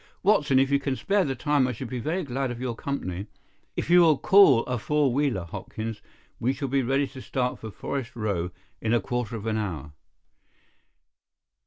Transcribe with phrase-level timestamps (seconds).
[0.23, 3.27] Watson, if you can spare the time, I should be very glad of your company.
[3.77, 6.01] If you will call a four wheeler, Hopkins,
[6.39, 8.49] we shall be ready to start for Forest Row
[8.81, 9.93] in a quarter of an hour."